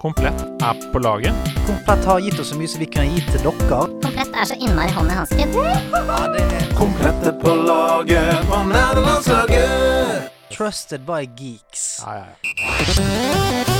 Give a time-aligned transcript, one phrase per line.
[0.00, 1.34] Komplett er på laget.
[1.66, 3.80] Komplett har gitt oss så mye som vi kan gi til dere.
[4.00, 5.48] Komplett er så innmari hånd i hanske.
[7.28, 10.32] er på laget på nerdelandslaget.
[10.56, 12.00] Trusted by geeks.
[12.06, 12.24] Ja, ja,
[13.68, 13.79] ja.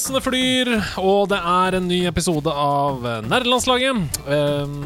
[0.00, 3.98] Sjimpansene flyr, og det er en ny episode av Nerdelandslaget.
[4.24, 4.78] Um,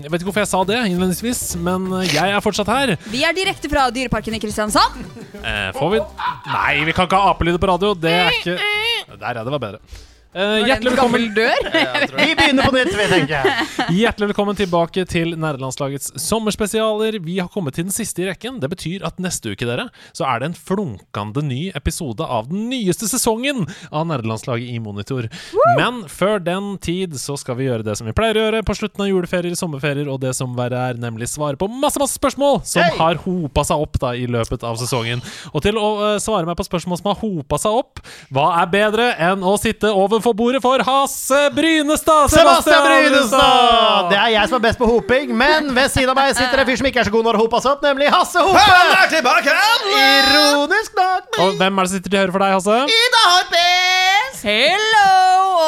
[0.00, 2.94] jeg vet ikke hvorfor jeg sa det innledningsvis, men jeg er fortsatt her.
[3.12, 4.96] Vi er direkte fra Dyreparken i Kristiansand.
[5.42, 7.92] Eh, får vi Nei, vi kan ikke ha apelyder på radio.
[8.00, 8.56] Det er ikke
[9.20, 9.44] Der, ja.
[9.44, 10.05] Det var bedre.
[10.36, 11.20] Eh, det hjertelig velkommen?
[12.16, 13.66] Vi begynner på nytt, vi, tenker jeg.
[14.02, 17.16] Hjertelig velkommen tilbake til Nerdelandslagets sommerspesialer.
[17.24, 18.58] Vi har kommet til den siste i rekken.
[18.60, 22.66] Det betyr at neste uke dere, så er det en flunkende ny episode av den
[22.68, 25.30] nyeste sesongen av Nerdelandslaget i Monitor.
[25.78, 28.76] Men før den tid så skal vi gjøre det som vi pleier å gjøre på
[28.76, 32.60] slutten av juleferier, sommerferier og det som verre er, nemlig svare på masse masse spørsmål
[32.68, 32.98] som Hey!
[33.00, 35.24] har hopa seg opp da i løpet av sesongen.
[35.54, 38.72] Og til å uh, svare meg på spørsmål som har hopa seg opp, hva er
[38.76, 42.30] bedre enn å sitte overfor bordet for Hasse Brynestad?
[42.32, 44.08] Sebastian Brynestad!
[44.10, 46.68] Det er jeg som er best på hoping, men ved siden av meg sitter en
[46.68, 48.64] fyr som ikke er så god når det hopes opp, nemlig Hasse Hope!
[48.66, 49.54] Han er tilbake!
[50.00, 51.40] Ironisk nok.
[51.44, 52.78] Og hvem er det som sitter til høyre for deg, Hasse?
[52.98, 54.42] Ida Harpes!
[54.46, 55.06] Hello!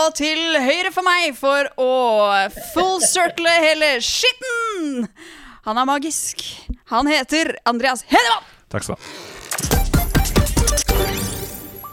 [0.03, 1.91] Og til høyre for meg for å
[2.75, 5.09] full circle hele skitten.
[5.69, 6.45] Han er magisk.
[6.93, 8.47] Han heter Andreas Hedemann.
[8.72, 9.28] Takk skal du ha.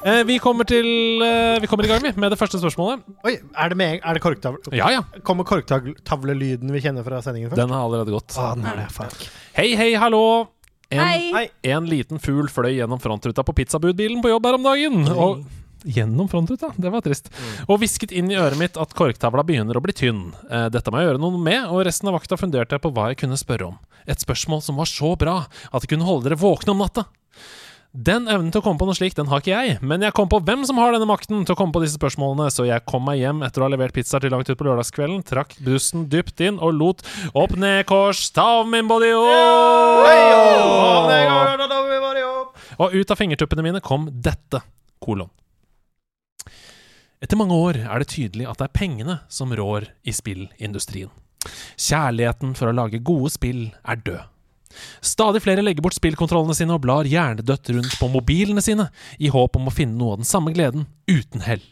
[0.05, 0.85] Eh, vi, kommer til,
[1.25, 3.01] eh, vi kommer i gang vi, med det første spørsmålet.
[3.25, 4.61] Oi, er det, med, er det korktavle?
[4.77, 5.01] Ja, ja.
[5.25, 7.63] Kommer korktavlelyden vi kjenner fra sendingen før?
[7.63, 8.35] Den har allerede gått.
[8.37, 9.17] Ah, den er det, fuck.
[9.57, 10.21] Hei, hei, hallo.
[10.93, 11.31] En, Hei.
[11.33, 11.45] Hei.
[11.73, 15.07] en liten fugl fløy gjennom frontruta på pizzabudbilen på jobb her om dagen.
[15.17, 15.45] Og
[15.85, 16.71] Gjennom frontruta?
[16.81, 17.27] Det var trist.
[17.69, 20.31] Og hvisket inn i øret mitt at korktavla begynner å bli tynn.
[20.49, 23.11] Eh, dette må jeg gjøre noe med, og resten av vakta funderte jeg på hva
[23.11, 23.75] jeg kunne spørre om.
[24.09, 27.05] Et spørsmål som var så bra at det kunne holde dere våkne om natta.
[27.95, 30.27] Den evnen til å komme på noe slikt, den har ikke jeg, men jeg kom
[30.27, 33.05] på hvem som har denne makten til å komme på disse spørsmålene, så jeg kom
[33.07, 36.43] meg hjem etter å ha levert pizza til langt ut på lørdagskvelden, trakk bussen dypt
[36.43, 39.13] inn og lot opp ned kors, stav min body
[42.75, 44.59] Og ut av fingertuppene mine kom dette,
[44.99, 45.31] kolon.
[47.23, 51.15] Etter mange år er det tydelig at det er pengene som rår i spillindustrien.
[51.79, 54.34] Kjærligheten for å lage gode spill er død.
[55.05, 59.57] Stadig flere legger bort spillkontrollene sine og blar hjernedødt rundt på mobilene sine, i håp
[59.59, 61.63] om å finne noe av den samme gleden, uten hell.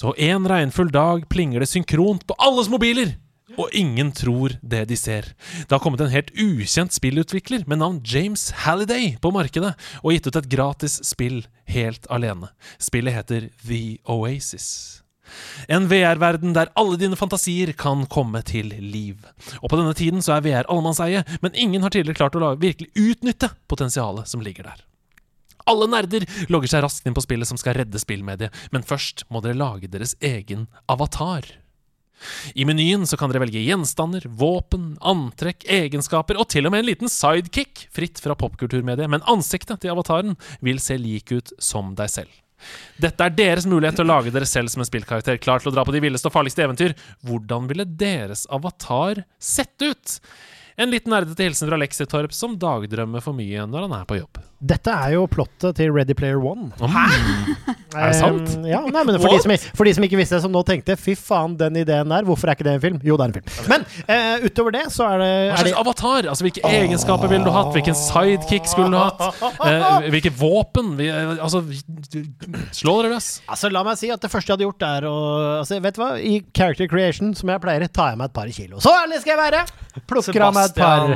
[0.00, 3.14] Så en regnfull dag plinger det synkront på alles mobiler,
[3.60, 5.28] og ingen tror det de ser.
[5.68, 10.28] Det har kommet en helt ukjent spillutvikler med navn James Halliday på markedet, og gitt
[10.28, 12.50] ut et gratis spill helt alene.
[12.80, 15.02] Spillet heter The Oasis.
[15.72, 19.20] En VR-verden der alle dine fantasier kan komme til liv.
[19.60, 22.90] Og på denne tiden så er VR allemannseie, men ingen har tidligere klart å virkelig
[22.98, 24.84] utnytte potensialet som ligger der.
[25.70, 29.42] Alle nerder logger seg raskt inn på spillet som skal redde spillmediet, men først må
[29.44, 31.46] dere lage deres egen avatar.
[32.54, 36.90] I menyen så kan dere velge gjenstander, våpen, antrekk, egenskaper og til og med en
[36.92, 42.12] liten sidekick fritt fra popkulturmediet, men ansiktet til avataren vil se lik ut som deg
[42.12, 42.41] selv.
[43.02, 45.74] Dette er deres mulighet til å lage dere selv som en spillkarakter, klar til å
[45.74, 46.96] dra på de villeste og farligste eventyr.
[47.26, 50.18] Hvordan ville deres avatar sett ut?
[50.80, 54.40] En liten nerdete hilsen fra Lexitorp som dagdrømmer for mye når han er på jobb.
[54.62, 56.70] Dette er jo plottet til Ready Player One.
[56.78, 57.06] Hæ?
[57.92, 58.54] Er det sant?
[58.56, 60.62] Um, ja, nei, men for de, som, for de som ikke visste det, som nå
[60.64, 62.98] tenkte fy faen, den ideen der, hvorfor er ikke det en film?
[63.04, 63.68] Jo, det er en film.
[63.68, 66.28] Men uh, utover det, så er det, Hva slags avatar?
[66.32, 67.72] Altså, Hvilke egenskaper ville du hatt?
[67.76, 69.42] Hvilken sidekick skulle du hatt?
[69.60, 70.94] Uh, hvilke våpen?
[70.98, 71.62] Vi, eh, altså,
[72.72, 73.30] slå dere løs.
[73.46, 75.16] Altså, La meg si at det første jeg hadde gjort, er å
[75.60, 76.10] altså, Vet du hva?
[76.16, 78.80] I character creation, som jeg pleier, tar jeg meg et par kilo.
[78.82, 79.64] Så ærlig skal jeg være!
[80.08, 81.10] Plukker av meg et par.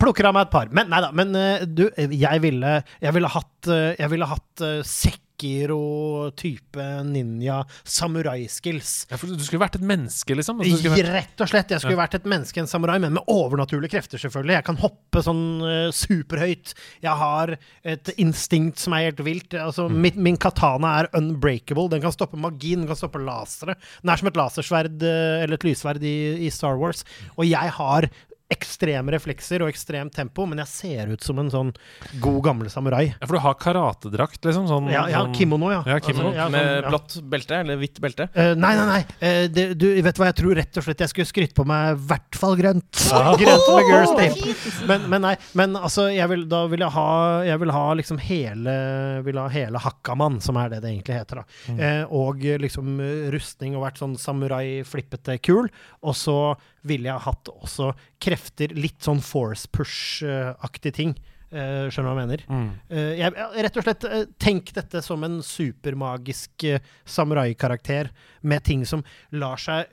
[0.00, 0.70] Plukker av meg et par.
[0.72, 1.10] Men nei da.
[1.12, 7.64] Men uh, du, jeg ville, jeg ville hatt eh, Jeg ville hatt uh, Sekiro-type ninja
[7.84, 8.92] samurai-skills.
[9.10, 10.60] Ja, for du skulle vært et menneske, liksom.
[10.62, 11.10] Altså, vært...
[11.14, 11.72] Rett og slett.
[11.74, 14.56] Jeg skulle vært et menneske, en samurai, men med overnaturlige krefter, selvfølgelig.
[14.58, 16.74] Jeg kan hoppe sånn eh, superhøyt.
[17.04, 17.54] Jeg har
[17.94, 19.56] et instinkt som er helt vilt.
[19.58, 19.98] Altså, Mm.
[20.00, 21.90] min, min katana er unbreakable.
[21.92, 23.74] Den kan stoppe magien, den kan stoppe lasere.
[24.02, 26.16] Den er som et lasersverd eh, eller et lyssverd i,
[26.46, 27.04] i Star Wars.
[27.36, 28.08] Og jeg har
[28.54, 31.72] ekstreme reflekser og ekstremt tempo, men jeg ser ut som en sånn
[32.22, 33.06] god, gammel samurai.
[33.12, 34.68] Ja, for du har karatedrakt, liksom?
[34.70, 35.82] Sånn, Ja, ja sånn- kimono, ja.
[35.86, 36.30] Ja, kimono.
[36.30, 36.90] Altså, ja, Med sånn, ja.
[36.90, 38.28] blått belte, eller hvitt belte.
[38.34, 39.02] Uh, nei, nei, nei.
[39.20, 41.94] Uh, det, du vet hva, jeg tror rett og slett jeg skulle skrytt på meg
[41.94, 43.04] i hvert fall grønt.
[43.42, 44.86] grønt med girls tape.
[44.88, 47.08] Men, men nei, men altså, jeg vil, da vil jeg ha
[47.46, 48.72] Jeg vil ha liksom hele
[49.24, 51.44] Vil ha hele Hakkaman, som er det det egentlig heter, da.
[51.72, 51.80] Mm.
[51.80, 52.98] Uh, og liksom
[53.34, 55.70] rustning og vært sånn samurai-flippete kul.
[56.04, 56.38] Og så
[56.84, 57.92] ville jeg hatt også
[58.22, 61.14] krefter, litt sånn force push-aktig ting.
[61.54, 62.40] Eh, skjønner du hva jeg mener?
[62.50, 62.68] Mm.
[62.90, 63.34] Uh, jeg,
[63.66, 68.10] rett og slett, uh, tenk dette som en supermagisk uh, samurai-karakter
[68.42, 69.92] med ting som lar seg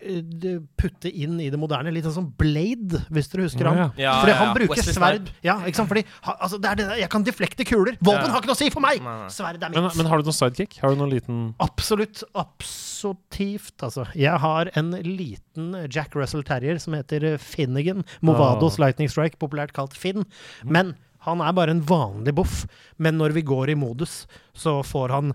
[0.80, 1.94] putte inn i det moderne.
[1.94, 3.94] Litt sånn som Blade, hvis dere husker Ja, ham.
[4.00, 4.16] ja.
[4.24, 4.56] Fordi ja, han ja.
[4.58, 5.30] bruker Wesley sverd.
[5.30, 5.46] Snipe.
[5.46, 5.92] Ja, ikke sant?
[5.92, 8.00] Fordi ha, altså, det er det Jeg kan deflekte kuler!
[8.02, 8.32] Våpen Ja.
[8.34, 9.06] har ikke noe å si for meg!
[9.32, 10.00] Sverd er mitt.
[10.02, 10.80] men har du noen sidekick?
[10.82, 14.08] Har du noen liten Absolutt absolutivt, altså.
[14.18, 18.04] Jeg har en liten Jack Russell Terrier som heter Finnegan.
[18.26, 20.26] Movados Lightning Strike, populært kalt Finn.
[20.66, 22.64] Men han er bare en vanlig boff.
[23.02, 24.26] Men når vi går i modus,
[24.58, 25.32] så får han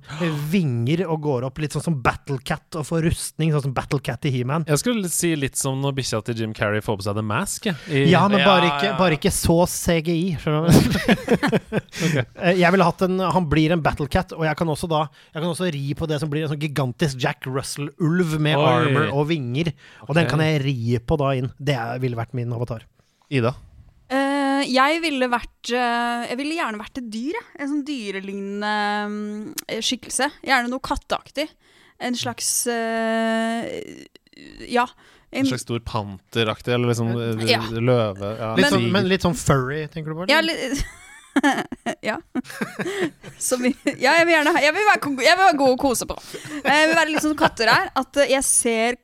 [0.52, 4.32] vinger og går opp litt sånn som Battlecat og får rustning, sånn som Battlecat i
[4.34, 4.66] He-Man.
[4.68, 7.66] Jeg skulle si litt som når bikkja til Jim Carrey får på seg The Mask.
[7.90, 10.72] I, Ja, men Ja, bare ikke, bare ikke så CGI, skjønner du?
[12.06, 12.24] okay.
[12.60, 15.48] Jeg ville hatt en Han blir en Battlecat, og jeg kan også da Jeg kan
[15.50, 18.66] også ri på det som blir en sånn gigantisk Jack Russell-ulv med Oi.
[18.66, 19.72] armor og vinger.
[20.06, 21.50] Og den kan jeg ri på da inn.
[21.58, 22.84] Det er- ville vært min avatar.
[23.30, 23.54] Ida.
[24.56, 27.36] Eh, jeg ville vært eh, Jeg ville gjerne vært et dyr.
[27.38, 27.46] jeg.
[27.60, 28.74] En sånn dyrelignende
[29.10, 30.30] mm, skikkelse.
[30.46, 31.48] Gjerne noe katteaktig.
[32.00, 34.06] En slags eh,
[34.68, 34.86] Ja.
[35.32, 37.08] En En, slags stor panteraktig, eller liksom
[37.48, 37.58] Ja.
[37.72, 40.28] løve ja, Litt Men- sånn, men litt sånn furry, tenker du på?
[40.30, 40.84] ja, litt
[42.06, 42.16] ja.
[43.60, 46.06] Vi, ja, jeg vil gjerne ha Jeg vil være, jeg vil være god å kose
[46.08, 46.16] på.
[46.64, 47.90] Jeg vil være litt sånn som katter er.
[47.98, 48.96] At jeg ser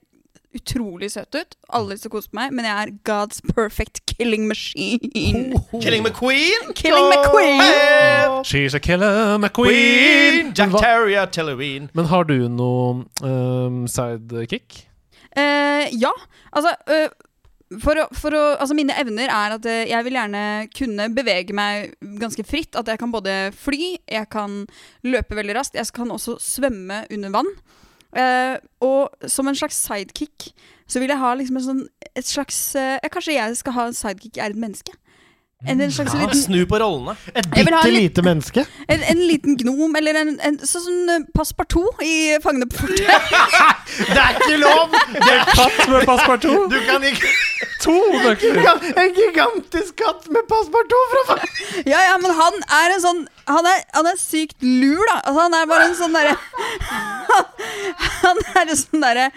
[0.54, 1.56] utrolig søt ut.
[1.68, 5.58] Alle disse lyst til å kose på meg, men jeg er God's perfect killing machine.
[5.80, 6.72] Killing McQueen!
[6.78, 8.44] Killing McQueen!
[8.44, 9.40] She's a killer Queen!
[9.40, 10.54] McQueen!
[10.54, 11.90] Jack Men Terrier Telleween.
[11.94, 14.86] Men har du noe um, sidekick?
[15.32, 16.12] Uh, ja,
[16.52, 17.08] altså uh,
[17.80, 20.42] for å, for å, altså Mine evner er at eh, jeg vil gjerne
[20.76, 22.76] kunne bevege meg ganske fritt.
[22.78, 24.62] At jeg kan både fly, jeg kan
[25.06, 27.48] løpe veldig raskt, jeg kan også svømme under vann.
[28.12, 30.50] Eh, og som en slags sidekick
[30.86, 34.36] så vil jeg ha liksom sånn et slags uh, Kanskje jeg skal ha en sidekick
[34.36, 34.92] er et menneske?
[35.68, 37.12] En, en slags Ja, liten, snu på rollene.
[37.38, 38.64] Et bitte lite menneske.
[38.88, 43.06] en, en liten gnom, eller en, en sånn som eh, Passepartout i Fangene på fortet.
[44.12, 44.94] Det er ikke lov!
[45.12, 46.70] Det er Katt med passepartout!
[46.72, 47.30] Du kan ikke
[47.82, 47.92] To
[48.24, 48.68] nøkler!
[49.02, 53.20] En gigantisk katt med passepartout fra Fangene Ja, ja, men han er en sånn
[53.50, 55.18] Han er, han er sykt lur, da.
[55.20, 56.34] Altså, han er bare en sånn derre
[58.22, 59.28] Han er en sånn derre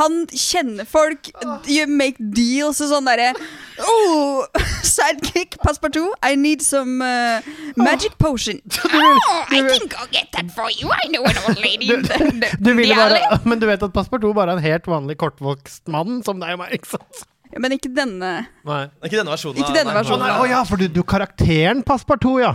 [0.00, 1.30] Han kjenner folk,
[1.70, 3.32] you make deals og sånn derre
[3.80, 4.44] Oh,
[4.90, 7.40] sidekick, passepartout, I need some uh,
[7.76, 8.60] magic potion.
[8.92, 10.90] Oh, I can go get that for you.
[10.92, 14.52] I know an old lady Du, du, Du bare, men du vet at passepartout bare
[14.54, 17.22] er en helt vanlig kortvokst mann som deg og meg, ikke sant?
[17.52, 18.28] Ja, men ikke denne.
[18.64, 18.80] Nei.
[19.02, 19.58] Ikke denne versjonen.
[19.58, 19.90] Ikke denne.
[19.90, 20.22] Å versjonen.
[20.22, 22.52] nei, å ja, for du, du karakteren passepartout, ja.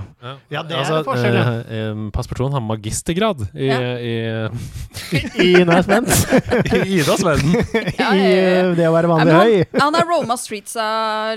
[0.53, 1.05] Ja, det er forskjellen.
[1.09, 3.79] forskjell, eh, eh, Passepartouten har magistergrad i, Ja.
[3.99, 4.13] i,
[5.45, 6.09] I Nå er jeg spent.
[6.71, 7.55] i Idas verden.
[7.99, 8.63] Ja, I ja, ja.
[8.69, 9.57] eh, det å være Nei, vanlig men høy.
[9.73, 10.87] han, han har roma streetsa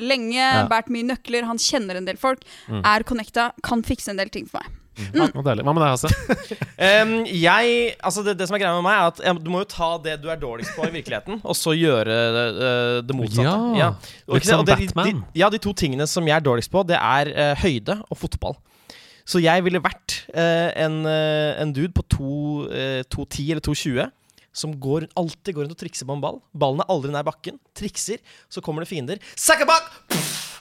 [0.05, 0.67] lenge, Ja.
[0.71, 2.83] båret mye nøkler, han kjenner en del folk, Mm.
[2.85, 4.75] er connecta, kan fikse en del ting for meg.
[5.15, 5.65] Ja, deilig.
[5.67, 6.11] Hva med deg, Hasse?
[7.03, 9.63] um, jeg, altså det, det som er greia med meg, er at em, du må
[9.63, 13.57] jo ta det du er dårligst på i virkeligheten, og så gjøre uh, det motsatte.
[13.79, 13.93] Ja,
[14.29, 15.11] Og litt som Batman.
[15.11, 18.21] De, ja, de to tingene som jeg er dårligst på, det er uh, høyde og
[18.21, 18.59] fotball.
[19.29, 22.37] Så jeg ville vært uh, en, en dude på to,
[22.73, 24.09] eh, 2,10 eller 2,20
[24.59, 26.41] som går, alltid går rundt og trikser på en ball.
[26.57, 27.61] Ballen er aldri nær bakken.
[27.79, 29.23] Trikser, så kommer det fiender.
[29.39, 29.93] Sackabak!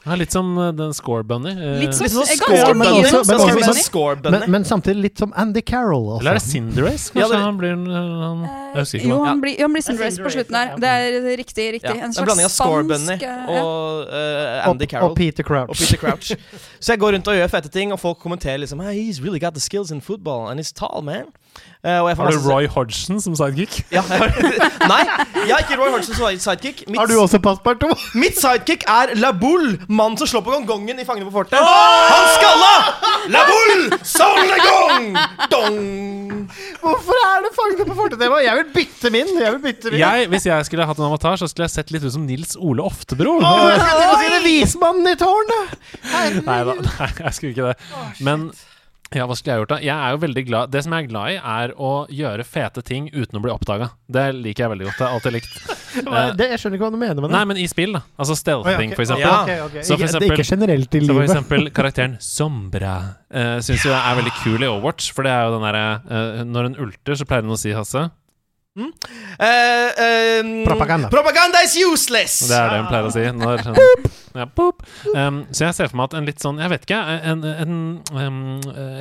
[0.08, 1.52] Ja, litt som eh, den Score Bunny.
[1.52, 3.82] eh, Litt som, Litt som eh, score ganske men også- men score bunny.
[3.84, 4.48] score Men, bunny.
[4.48, 6.06] men samtidig litt som Andy Carroll.
[6.14, 6.20] Også.
[6.22, 7.12] Eller er det Cinderace?
[7.12, 8.42] Kanskje Ja, det- han blir en- han,
[8.76, 10.76] Jeg husker ikke Jo, han blir, han blir Cinderace på slutten her.
[10.78, 11.74] Det er riktig.
[11.74, 15.12] riktig Ja, En en blanding av Score Bunny eh, og uh, Andy Carroll.
[15.12, 15.70] og Peter Crouch.
[15.70, 16.32] Og Peter Crouch.
[16.80, 19.40] Så jeg går rundt og gjør fete ting, og folk kommenterer liksom hey, He's really
[19.40, 21.26] got the skills in football, and he's tall, man.
[21.86, 23.86] Eh, og jeg Har du Roy Hodgson som sidekick?
[23.96, 24.32] Ja, har,
[24.92, 25.04] nei,
[25.46, 26.84] jeg har ikke Roy Hodgson som sidekick.
[26.88, 27.92] Mitt, Har du også passparto?
[28.24, 31.60] mitt sidekick er La Boule, mannen som slår på gongongen i Fangene på fortet.
[31.62, 32.74] Han skalla!
[33.32, 34.00] La Boule,
[34.68, 35.12] gong!
[35.54, 35.82] Dong!
[36.82, 38.40] Hvorfor er det fangene på fortetema?
[38.44, 39.34] Jeg vil bytte min!
[39.40, 40.00] Jeg vil bytte min.
[40.00, 42.56] Jeg, hvis jeg skulle hatt en avatar, så skulle jeg sett litt ut som Nils
[42.60, 43.38] Ole Oftebro.
[43.42, 44.42] Oh, jeg skal til å si det!
[44.48, 45.78] Vismannen i tårnet!
[46.08, 47.78] Nei da, nei, jeg skulle ikke det.
[48.24, 48.50] Men
[49.16, 49.78] Ja, hva skulle jeg gjort da?
[49.86, 52.84] Jeg er jo veldig glad Det som jeg er glad i, er å gjøre fete
[52.84, 53.92] ting uten å bli oppdaga.
[54.12, 54.98] Det liker jeg veldig godt.
[54.98, 55.58] Det har jeg alltid likt.
[55.98, 57.34] Eh, det, jeg skjønner ikke hva du mener med det.
[57.34, 58.04] Nei, men i spill, da.
[58.22, 59.24] Altså stealth-ting, for eksempel.
[59.24, 59.40] Ja.
[59.42, 59.82] okay, okay.
[59.88, 62.92] Så for eksempel- det er ikke generelt i Så for eksempel karakteren Sombra
[63.34, 65.08] uh, syns jo jeg er veldig kul i Overwatch.
[65.16, 67.74] For det er jo den derre uh, Når hun ulter, så pleier hun å si,
[67.74, 68.04] Hasse
[68.78, 71.10] Eh, um, Propaganda.
[71.10, 72.40] Propaganda is useless!
[72.50, 73.26] Det er det hun pleier å si.
[73.38, 73.64] Når
[74.38, 74.46] ja.
[75.18, 77.00] Um, så jeg ser for meg at en litt sånn Jeg vet ikke.
[77.32, 77.78] En, en,
[78.14, 78.42] um,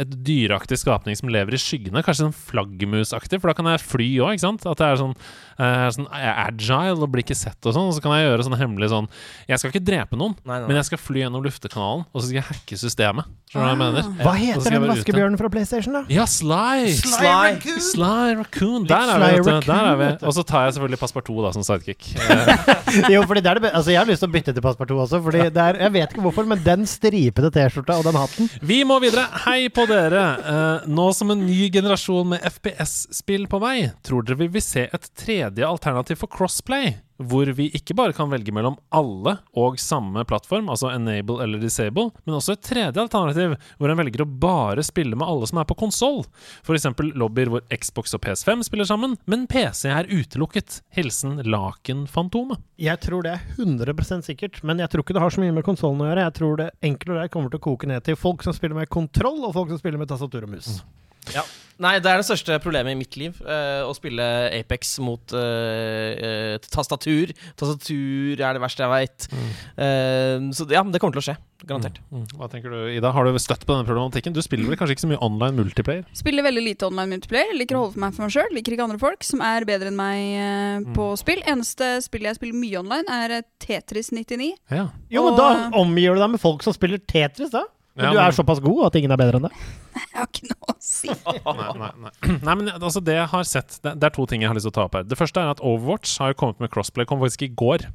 [0.01, 2.05] et dyreaktig skapning som lever i skyggene.
[2.07, 4.65] Kanskje sånn flaggermusaktig, for da kan jeg fly òg, ikke sant?
[4.65, 5.17] At det er sånn,
[5.59, 7.89] eh, sånn agile og blir ikke sett og sånn.
[7.91, 9.09] Og så kan jeg gjøre sånn hemmelig sånn
[9.49, 12.29] Jeg skal ikke drepe noen, Nei, nei, men jeg skal fly gjennom luftekanalen, og så
[12.29, 13.29] skal jeg hacke systemet.
[13.47, 14.09] Skjønner du hva jeg mener?
[14.27, 16.01] Hva heter den vaskebjørnen fra PlayStation, da?
[16.11, 16.91] Ja, Sly!
[16.99, 17.79] Sly.
[17.79, 18.87] Sly Raccoon.
[18.91, 19.39] Der er vi, Sly.
[19.47, 20.09] Raccoon, Der er vi.
[20.11, 20.25] vet.
[20.27, 22.09] Og så tar jeg selvfølgelig Passepartout da, som sidekick.
[22.97, 24.63] Eh, Jo, fordi det er det be altså, Jeg har lyst til å bytte til
[24.65, 25.19] Passepartout også.
[25.23, 28.79] Fordi det er, Jeg vet ikke hvorfor, men den stripete T-skjorta og den hatten Vi
[28.89, 29.25] må videre.
[29.47, 30.23] Hei på dere.
[30.47, 34.87] Uh, nå som en ny generasjon med FPS-spill på vei, tror dere vi vil se
[34.91, 35.09] et
[35.47, 36.97] tredje alternativ for crossplay?
[37.17, 42.11] Hvor vi ikke bare kan velge mellom alle og samme plattform, altså enable eller disable,
[42.27, 45.69] men også et tredje alternativ hvor en velger å bare spille med alle som er
[45.69, 46.25] på konsoll.
[46.67, 46.89] F.eks.
[47.17, 50.83] lobbyer hvor Xbox og PS5 spiller sammen, men PC er utelukket.
[50.93, 52.61] Hilsen Lakenfantomet.
[52.77, 55.65] Jeg tror det er 100% sikkert, men jeg tror ikke det har så mye med
[55.65, 56.29] konsollen å gjøre.
[56.29, 58.77] Jeg tror det enkelt og greit kommer til å koke ned til folk som spiller
[58.83, 60.83] med kontroll, og folk som spiller med tastatur og mus.
[61.83, 63.37] Nei, det er det største problemet i mitt liv.
[63.45, 64.25] Uh, å spille
[64.57, 67.35] Apex mot uh, uh, tastatur.
[67.59, 69.27] Tastatur er det verste jeg veit.
[70.57, 71.37] så ja, det kommer til å skje.
[71.67, 71.99] Garantert.
[72.13, 72.25] Mm.
[72.37, 73.11] Hva tenker du, Ida?
[73.13, 74.33] Har du støtt på denne problematikken?
[74.37, 76.03] Du spiller vel kanskje ikke så mye online multiplayer?
[76.17, 77.53] Spiller veldig lite online multiplayer.
[77.57, 78.51] Liker å holde for meg for meg sjøl.
[78.57, 81.45] Liker ikke andre folk som er bedre enn meg på spill.
[81.45, 84.53] Eneste spillet jeg spiller mye online, er Tetris 99.
[84.73, 84.89] Ja.
[85.13, 87.67] Jo, men da omgir du deg med folk som spiller Tetris, da.
[87.97, 89.61] Men du er såpass god at ingen er bedre enn deg.
[89.97, 91.09] Jeg har ikke noe å si.
[91.27, 92.13] Nei, nei, nei.
[92.45, 94.65] nei, men altså det jeg har sett det, det er to ting jeg har lyst
[94.69, 95.05] til å ta opp her.
[95.09, 97.09] Det første er at Overwatch har jo kommet med crossplay.
[97.09, 97.87] Kom faktisk i går.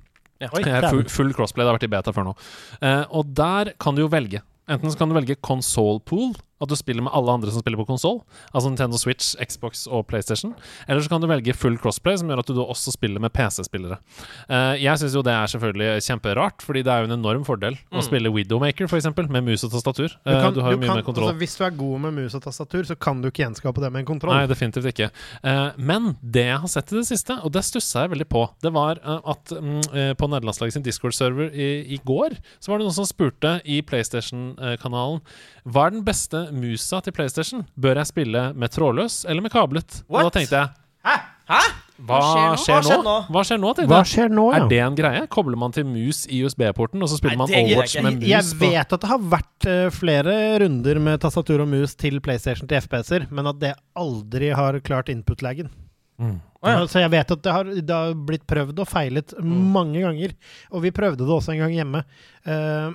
[0.42, 1.62] Oi, Eh, Full, full crossplay.
[1.66, 2.36] Det har vært i beta før nå.
[2.82, 4.42] Eh, og der kan du jo velge.
[4.72, 7.80] Enten så kan du velge console pool, at du spiller med alle andre som spiller
[7.82, 8.20] på konsoll.
[8.54, 10.54] Altså Nintendo Switch, Xbox og PlayStation.
[10.88, 13.34] Eller så kan du velge full crossplay, som gjør at du da også spiller med
[13.34, 13.98] PC-spillere.
[14.50, 17.76] Uh, jeg syns jo det er selvfølgelig kjemperart, fordi det er jo en enorm fordel
[17.92, 18.06] å Mm.
[18.08, 20.10] spille Widowmaker, f.eks., med mus og tastatur.
[20.12, 21.28] Du Eh, kan, du har jo du mye kan, mer kontroll.
[21.30, 23.92] altså, hvis du er god med mus og tastatur, så kan du ikke gjenskape det
[23.92, 24.34] med en kontroll.
[24.36, 25.10] Nei, definitivt ikke.
[25.44, 28.46] Uh, men det jeg har sett i det siste, og det stussa jeg veldig på,
[28.62, 32.86] det var eh, at eh, på nederlandslaget sin Discord-server i, i går, så var det
[32.88, 35.22] noen som spurte i PlayStation-kanalen
[35.66, 37.66] hva er den beste musa til PlayStation?
[37.78, 40.02] Bør jeg spille med trådløs eller med kablet?
[40.10, 40.70] Og da tenkte jeg
[41.52, 41.62] Hæ?
[42.02, 43.14] hva Hva skjer skjer nå?
[43.30, 43.72] Hva skjer nå?
[43.90, 44.60] Hva skjer nå, ja?
[44.64, 45.22] Er det en greie?
[45.30, 48.28] Kobler man til mus i USB-porten, og så spiller Nei, man Overwatch med mus?
[48.32, 52.18] Jeg på- vet at det har vært eh, flere runder med tastatur og mus til
[52.22, 55.70] PlayStation til FPS-er, men at det aldri har klart input-lagen.
[56.22, 56.40] Mm.
[56.62, 56.82] Oh, ja.
[56.86, 60.36] Så jeg vet at det har, det har blitt prøvd og feilet mange ganger.
[60.70, 62.04] Og vi prøvde det også en gang hjemme,
[62.46, 62.92] uh,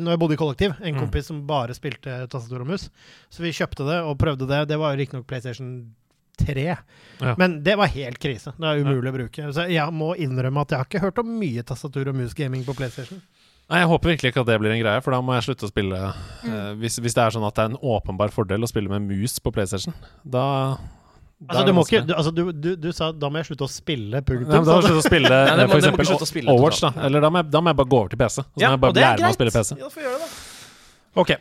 [0.00, 0.72] når jeg bodde i kollektiv.
[0.80, 1.02] En Mm.
[1.02, 2.86] kompis som bare spilte tastatur og mus.
[3.28, 4.62] Så vi kjøpte det og prøvde det.
[4.72, 5.92] Det var jo riktignok PlayStation
[6.40, 6.64] 3,
[7.20, 7.34] Ja.
[7.38, 8.54] men det var helt krise.
[8.58, 9.52] Det er umulig å bruke.
[9.54, 12.74] Så jeg må innrømme at jeg har ikke hørt om mye tastatur og mus-gaming på
[12.74, 13.20] PlayStation.
[13.70, 15.68] Nei, Jeg håper virkelig ikke at det blir en greie, for da må jeg slutte
[15.68, 16.00] å spille
[16.42, 16.48] Mm.
[16.52, 19.02] eh, hvis, hvis det er sånn at det er en åpenbar fordel å spille med
[19.08, 19.94] mus på PlayStation.
[20.24, 20.76] Da
[21.44, 23.68] Altså, du, må ikke, du, altså, du, du, du sa da må jeg slutte å
[23.68, 24.48] spille, punktum.
[24.48, 25.80] Nei, men da må jeg slutte å spille Nei, det må- for det må ikke
[25.82, 26.92] eksempel slutte å spille Overwatch, da.
[27.08, 28.38] Eller da må, jeg, da må jeg bare gå over til PC.
[28.44, 29.74] Og så Ja, må jeg bare lære meg å spille PC.
[29.74, 31.20] Ja, da får gjøre det, da.
[31.24, 31.32] Ok.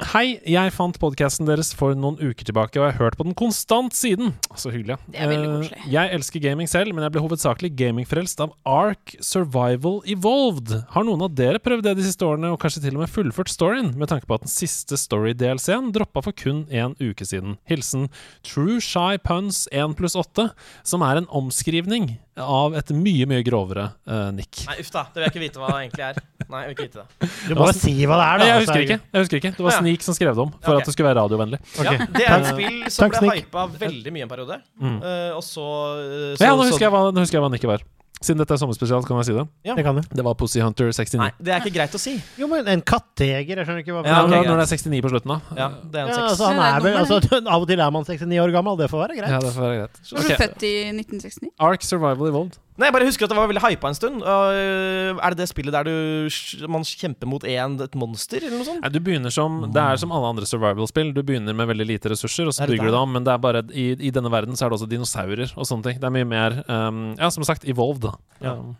[0.00, 3.34] Hei, jeg fant podkasten deres for noen uker tilbake, og jeg har hørt på den
[3.36, 4.30] konstant siden.
[4.56, 4.96] Så hyggelig.
[5.12, 5.90] Det er veldig Eh, koselig.
[5.92, 10.72] jeg elsker gaming selv, men jeg ble hovedsakelig gamingfrelst av Ark Survival Evolved.
[10.96, 13.52] Har noen av dere prøvd det de siste årene, og kanskje til og med fullført
[13.52, 17.58] storyen, med tanke på at den siste story-DLC-en droppa for kun en uke siden?
[17.68, 18.08] Hilsen
[18.42, 20.50] True Shy Puns 1 pluss 8,
[20.82, 24.64] som er en omskrivning av et mye, mye grovere uh, nikk.
[24.66, 25.02] Nei, uff da.
[25.12, 26.20] Det vil jeg ikke vite hva det egentlig er.
[26.48, 27.28] Nei, jeg vil ikke vite det.
[27.50, 28.40] Du må jo si hva det er, da.
[28.40, 28.96] Nei, jeg husker ikke.
[29.12, 29.80] Jeg husker ikke Det var Ja.
[29.90, 30.80] Sneak som skrev det om, for okay.
[30.80, 31.60] at det skulle være radiovennlig.
[31.74, 31.98] Okay.
[31.98, 34.60] Ja, det er et spill som Takk, ble hypa veldig mye en periode.
[34.78, 34.98] Mm.
[35.02, 35.64] uh, og så,
[36.00, 37.82] eh, så Ja, nå husker, jeg hva, nå husker jeg hva Nick var.
[38.20, 39.46] Siden dette er sommerspesial, kan jeg si det.
[39.64, 40.02] Det kan du.
[40.04, 41.16] Det var Pussy Hunter 69.
[41.22, 42.18] Nei, det er ikke greit å si.
[42.36, 45.12] Jo, men en kattejeger, jeg skjønner ikke hva Ja, okay, når, det er 69 på
[45.14, 45.56] slutten, da.
[45.56, 47.20] Ja, det er en Ja, altså, han er vel, altså,
[47.54, 49.32] av og til er man 69 år gammel, det får være greit.
[49.32, 50.02] Ja, det får være greit.
[50.12, 51.54] Var du født i 1969?
[51.70, 52.60] Ark Survival Evolved.
[52.80, 54.22] Nei, jeg bare husker at det var veldig hypa en stund.
[54.24, 58.68] Øh, er det det spillet der du, man kjemper mot en, et monster, eller noe
[58.68, 58.80] sånt?
[58.80, 61.12] Nei, du begynner som Det er som alle andre survival-spill.
[61.16, 63.12] Du begynner med veldig lite ressurser, og så Er bygger du det om.
[63.18, 65.90] Men det er bare i, i denne verden så er det også dinosaurer og sånne
[65.90, 66.00] ting.
[66.00, 68.16] Det er mye mer um, Ja, som sagt, evolved, da.
[68.40, 68.56] Ja.
[68.56, 68.72] Um,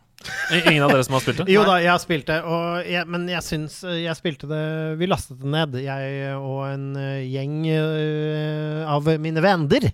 [0.52, 1.46] Ingen av dere som har spilt det?
[1.48, 4.64] Jo da, jeg har spilt det, og jeg, men jeg syns eh, jeg spilte det
[5.00, 9.88] Vi lastet det ned, jeg og en eh, gjeng eh, av mine venner.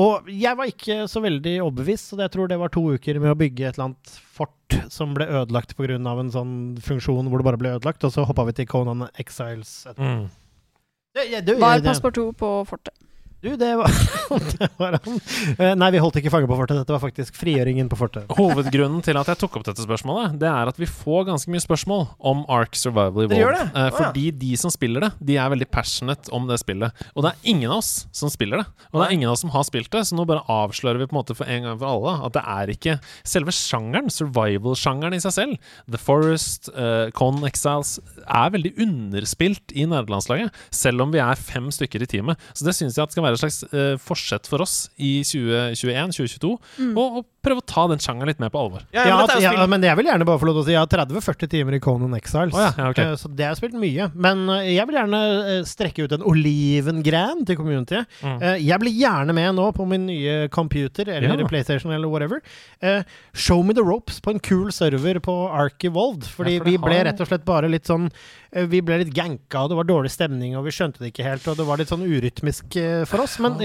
[0.00, 3.34] Og jeg var ikke så veldig overbevist, så jeg tror det var to uker med
[3.34, 5.98] å bygge et eller annet fort som ble ødelagt pga.
[5.98, 9.82] en sånn funksjon hvor det bare ble ødelagt, og så hoppa vi til Conan Exiles.
[9.98, 10.28] Mm.
[11.12, 12.94] Det, det, det, Var det- Passport 2 på fortet?
[13.38, 13.86] Du, det var,
[14.58, 15.18] det var han.
[15.62, 16.80] Eh, Nei, vi holdt ikke fange på fortet.
[16.80, 18.24] Dette var faktisk frigjøringen på fortet.
[18.34, 21.62] Hovedgrunnen til at jeg tok opp dette spørsmålet, Det er at vi får ganske mye
[21.62, 23.54] spørsmål om Ark Survival Evolved.
[23.54, 23.66] det?
[23.68, 23.92] Eh, Å, ja.
[24.00, 27.04] fordi de som spiller det, de er veldig passionate om det spillet.
[27.14, 28.66] Og det er ingen av oss som spiller det.
[28.90, 31.06] Og det er ingen av oss som har spilt det, så nå bare avslører vi
[31.06, 35.14] på en måte for en gang for alle at det er ikke selve sjangeren, survival-sjangeren
[35.14, 35.70] i seg selv.
[35.86, 41.70] The Forest, uh, Con Exiles er veldig underspilt i nederlandslaget, selv om vi er fem
[41.74, 42.50] stykker i teamet.
[42.50, 46.52] Så det syns jeg at skal være et slags eh, forsett for oss i 2021-2022,
[46.94, 48.84] og, og prøve å ta den sjangeren litt mer på alvor.
[48.94, 50.76] Ja, Ja, men er ja, men jeg vil gjerne bare få lov til å si
[50.76, 52.54] jeg har 30-40 timer i Conan Exiles.
[52.54, 52.98] Oh, ja, ja, ok.
[53.04, 54.10] Eh, Så det har jeg spilt mye.
[54.14, 55.22] Men eh, jeg vil gjerne
[55.56, 58.02] eh, strekke ut en olivengren til community.
[58.22, 58.38] Mm.
[58.42, 61.46] Eh, Jeg blir gjerne med nå på min nye computer eller Ja.
[61.48, 62.40] PlayStation eller whatever.
[62.82, 63.02] Eh,
[63.34, 66.24] Show me the ropes på en kul server på Archivold.
[66.24, 68.10] Fordi Ja, for vi ble har- rett og slett bare litt sånn
[68.50, 71.46] Vi ble litt ganka, og det var dårlig stemning, og vi skjønte det ikke helt,
[71.48, 72.72] og det var litt sånn urytmisk
[73.06, 73.38] for oss.
[73.38, 73.58] Men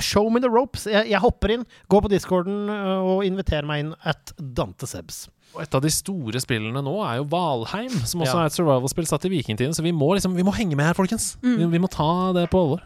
[0.00, 0.86] show me the ropes.
[0.86, 5.28] Jeg, jeg hopper inn, går på discorden eh, og inviterer meg inn at Dante Sebs.
[5.54, 8.42] Og et av de store spillene nå er jo Valheim, som også Ja.
[8.44, 9.74] er et survival-spill satt i vikingtiden.
[9.74, 11.32] Så vi må liksom, vi må henge med her, folkens.
[11.42, 11.56] Mm.
[11.58, 12.84] Vi, vi må ta det på alvor.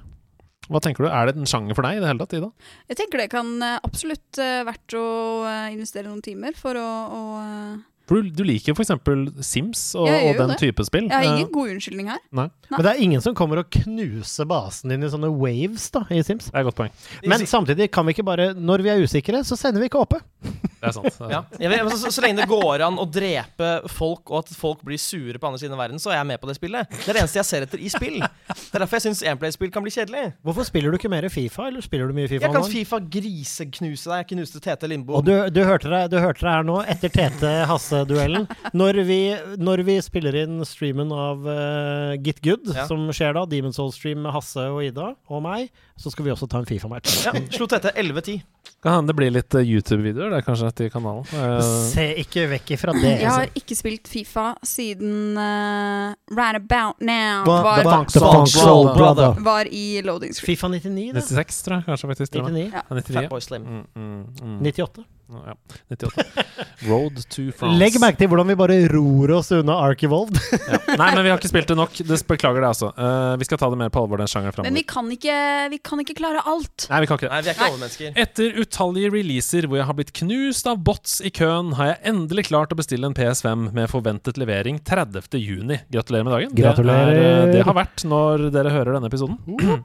[0.73, 1.11] Hva tenker du?
[1.13, 2.49] Er det en sjanger for deg i det hele tatt, Ida?
[2.89, 5.09] Jeg tenker det kan eh, absolutt vært verdt å
[5.45, 7.75] eh, investere noen timer for å, å eh,
[8.07, 8.91] For du, du liker jo f.eks.
[9.49, 10.59] Sims og, og den det.
[10.61, 11.07] type spill.
[11.09, 12.19] Jeg har Eh, ingen god unnskyldning her.
[12.37, 16.03] Nei, Men det er ingen som kommer og knuser basen din i sånne waves da,
[16.13, 16.51] i Sims.
[16.51, 16.93] det er et godt poeng.
[17.25, 20.21] Men samtidig kan vi ikke bare Når vi er usikre, så sender vi ikke oppe.
[20.85, 21.19] Det er sant.
[21.19, 21.43] Det Ja.
[21.73, 25.41] Men så, så lenge det går an å drepe folk, og at folk blir sure
[25.41, 26.91] på andre siden av verden, så er jeg med på det spillet.
[26.95, 28.21] Det er det eneste jeg ser etter i spill.
[28.21, 30.25] Det er derfor jeg syns enplay-spill kan bli kjedelig.
[30.45, 32.45] Hvorfor spiller du ikke mer Fifa, eller spiller du mye Fifa?
[32.47, 32.69] Jeg kan?
[32.75, 34.23] Fifa griseknuse deg.
[34.25, 35.19] Jeg knuste Tete Lindboe.
[35.21, 38.47] Og du, du, hørte deg, du hørte deg her nå, etter Tete-Hasse-duellen.
[38.77, 42.87] Når, vi- når vi spiller inn streamen av uh, Git Good, Ja.
[42.91, 46.49] som skjer da, Demon's Soul-stream med Hasse og Ida og meg, så skal vi også
[46.51, 47.25] ta en Fifa-match.
[47.29, 48.43] Ja, slo Tete 11-10.
[48.85, 51.25] Kan hende det blir litt eh, YouTube-videoer det er kanskje til kanalen.
[51.33, 51.59] Uh,
[51.91, 53.13] Se ikke vekk ifra det.
[53.23, 57.81] Jeg har ikke spilt Fifa siden uh, Right About Now var,
[58.95, 59.41] Brother.
[59.45, 60.57] var i loading screen.
[60.57, 61.21] Fifa 99, da.
[61.21, 62.33] 96, tror jeg kanskje faktisk.
[62.33, 62.73] til og 99.
[62.73, 62.83] Ja.
[62.83, 63.21] Ja, 99.
[63.21, 63.63] Fatboy Slim.
[63.63, 64.59] Mm, mm, mm.
[64.63, 65.05] 98.
[65.47, 65.55] Ja,
[65.91, 66.25] 98.
[66.91, 67.79] Road to France.
[67.81, 70.39] Legg merke til hvordan vi bare ror oss unna Archivolved.
[70.53, 70.81] Ja.
[71.01, 71.97] Nei, men vi har ikke spilt det nok.
[71.99, 72.89] Det Beklager det, altså.
[72.97, 75.35] Uh, vi skal ta det mer på alvor, den sjangeren Men vi kan, ikke,
[75.75, 76.87] vi kan ikke klare alt.
[76.91, 77.33] Nei, vi kan ikke det.
[77.35, 78.17] Nei, vi er ikke alle overmennesker.
[78.25, 82.47] Etter utallige releaser hvor jeg har blitt knust av bots i køen, har jeg endelig
[82.49, 85.39] klart å bestille en PS5 med forventet levering 30.
[85.41, 85.81] juni.
[85.93, 86.57] Gratulerer med dagen.
[86.59, 87.13] Gratulerer.
[87.13, 89.39] Det, er, eh, det har vært når dere hører denne episoden.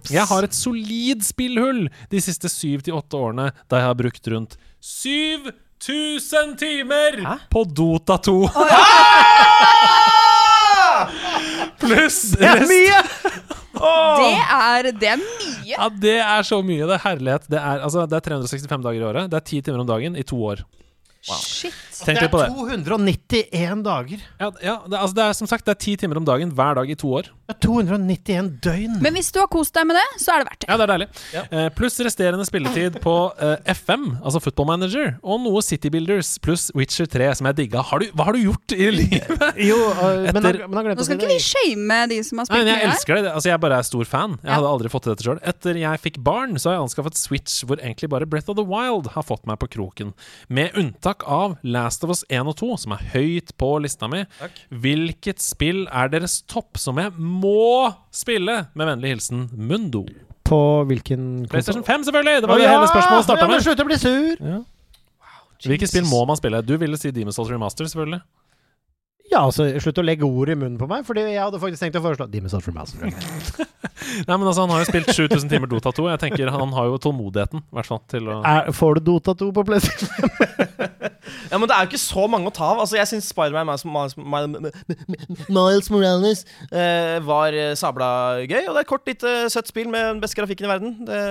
[0.10, 4.34] Jeg har et solid spillhull de siste syv til åtte årene, da jeg har brukt
[4.34, 7.36] rundt 7000 timer Hæ?
[7.52, 8.38] på Dota 2.
[11.80, 12.74] Pluss rest-
[13.80, 15.64] Det er, det er mye.
[15.70, 16.84] Ja, det er så mye.
[16.90, 17.46] Det er herlighet.
[17.48, 19.30] Det er, altså, det er 365 dager i året.
[19.32, 20.66] Det er ti timer om dagen i to år.
[21.22, 21.74] Shit.
[22.00, 22.78] Tenk Det litt på er det.
[22.88, 24.22] 291 dager.
[24.40, 26.78] Ja, ja det, altså, det er som sagt Det er ti timer om dagen hver
[26.80, 27.28] dag i to år.
[27.50, 28.94] Det er 291 døgn.
[29.04, 30.70] Men hvis du har kost deg med det, så er det verdt det.
[30.70, 31.08] Ja, det er deilig.
[31.36, 31.44] Ja.
[31.52, 36.70] Uh, pluss resterende spilletid på uh, FM, altså Football Manager, og noe City Builders pluss
[36.78, 37.82] Witcher 3, som jeg digga.
[37.90, 39.28] Har du, hva har du gjort i livet?
[39.70, 39.80] Jo,
[40.30, 42.70] men, Etter- han, men han Nå skal ikke vi shame de som har spilt med
[42.70, 42.94] mye Jeg her.
[42.94, 43.34] elsker det.
[43.34, 44.38] Altså, jeg bare er stor fan.
[44.40, 44.56] Jeg Ja.
[44.62, 45.42] hadde aldri fått til dette sjøl.
[45.52, 48.68] Etter jeg fikk barn, så har jeg anskaffet Switch, hvor egentlig bare Breath of the
[48.70, 50.14] Wild har fått meg på kroken.
[50.54, 54.24] Med unntak av Last of Us 1 og 2, som er høyt på lista mi.
[54.40, 54.58] Takk.
[54.84, 58.62] Hvilket spill er deres topp som jeg må spille?
[58.78, 60.06] Med vennlig hilsen Mundo.
[60.50, 62.42] På hvilken PlayStation 5, selvfølgelig!
[62.42, 63.66] Det var det hele spørsmålet starta ja, men med.
[63.68, 64.44] Slutt å bli sur!
[64.54, 64.60] Ja.
[65.68, 66.62] Hvilke spill må man spille?
[66.64, 68.22] Du ville si Demon's Souls Remaster, selvfølgelig.
[69.30, 72.00] Ja, altså, slutt å legge ord i munnen på meg, Fordi jeg hadde faktisk tenkt
[72.00, 72.98] å foreslå Demon's from Mouse.
[72.98, 76.08] Nei, men altså, Han har jo spilt 7000 timer Dota 2.
[76.16, 79.38] Jeg tenker Han har jo tålmodigheten, i hvert fall, til å Er, får du Dota
[79.38, 80.10] 2 på PlayStation?
[81.50, 82.82] Ja, men det er jo ikke så mange å ta av.
[82.84, 88.10] Altså, jeg syns Spiderman Miles, Miles, Miles, Miles Morales uh, var eh, sabla
[88.46, 88.64] gøy.
[88.68, 90.96] Og det er et kort, lite søtt spill med den beste grafikken i verden.
[91.06, 91.22] Det,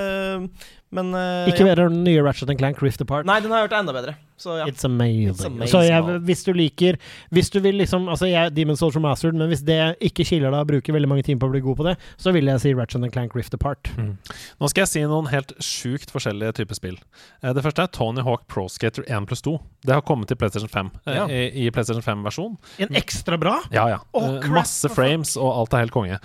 [0.95, 1.73] men uh, Ikke ja.
[1.73, 3.29] være den nye Ratchet Clank Rift Apart.
[3.29, 4.17] Nei, den har jeg hørt er enda bedre.
[4.39, 4.67] Så ja.
[4.71, 5.33] It's amazing.
[5.35, 5.71] It's amazing.
[5.73, 6.99] Så jeg, hvis du liker
[7.35, 10.53] Hvis du vil liksom Altså, jeg er Demon's Soldier Mastered, men hvis det ikke kiler
[10.55, 12.63] deg å bruke veldig mange timer på å bli god på det, så vil jeg
[12.63, 13.91] si Ratchet and Clank Rift Apart.
[13.99, 16.99] Nå skal jeg si noen helt sjukt forskjellige typer spill.
[17.43, 19.57] Eh, Det første er Tony Hawk Pro Skater 1 pluss 2.
[19.87, 21.27] Det har kommet til PlayStation 5 eh, Ja.
[21.27, 22.57] i, i PlayStation 5-versjon.
[22.87, 23.59] En ekstra bra?
[23.75, 23.99] Ja, ja.
[24.15, 26.19] Eh, Masse frames, og alt er helt konge.